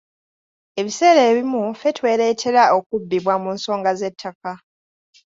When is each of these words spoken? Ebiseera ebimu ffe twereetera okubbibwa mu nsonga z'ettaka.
Ebiseera 0.79 1.21
ebimu 1.31 1.61
ffe 1.77 1.89
twereetera 1.97 2.63
okubbibwa 2.77 3.33
mu 3.43 3.49
nsonga 3.55 3.91
z'ettaka. 3.99 4.51